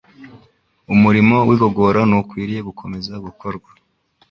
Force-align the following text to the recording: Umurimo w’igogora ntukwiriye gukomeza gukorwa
Umurimo 0.93 1.35
w’igogora 1.47 1.99
ntukwiriye 2.09 2.61
gukomeza 2.67 3.13
gukorwa 3.25 3.69